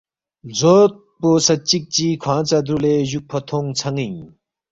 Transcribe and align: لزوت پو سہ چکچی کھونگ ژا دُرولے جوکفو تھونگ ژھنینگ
لزوت 0.47 0.93
پو 1.19 1.29
سہ 1.45 1.55
چکچی 1.67 2.07
کھونگ 2.21 2.45
ژا 2.49 2.59
دُرولے 2.65 2.93
جوکفو 3.09 3.39
تھونگ 3.47 3.67
ژھنینگ 3.77 4.17